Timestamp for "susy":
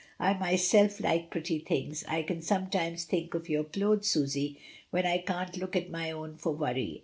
4.09-4.59